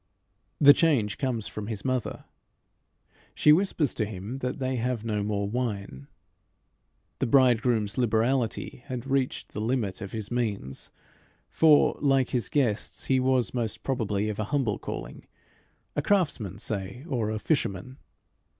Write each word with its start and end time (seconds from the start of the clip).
The 0.59 0.73
change 0.73 1.19
comes 1.19 1.47
from 1.47 1.67
his 1.67 1.85
mother. 1.85 2.25
She 3.35 3.53
whispers 3.53 3.93
to 3.93 4.03
him 4.05 4.39
that 4.39 4.57
they 4.57 4.77
have 4.77 5.05
no 5.05 5.21
more 5.21 5.47
wine. 5.47 6.07
The 7.19 7.27
bridegroom's 7.27 7.99
liberality 7.99 8.81
had 8.87 9.05
reached 9.05 9.49
the 9.53 9.61
limit 9.61 10.01
of 10.01 10.11
his 10.11 10.31
means, 10.31 10.89
for, 11.51 11.99
like 12.01 12.29
his 12.31 12.49
guests, 12.49 13.03
he 13.05 13.19
was, 13.19 13.53
most 13.53 13.83
probably, 13.83 14.27
of 14.27 14.39
a 14.39 14.45
humble 14.45 14.79
calling, 14.79 15.27
a 15.95 16.01
craftsman, 16.01 16.57
say, 16.57 17.05
or 17.07 17.29
a 17.29 17.37
fisherman. 17.37 17.99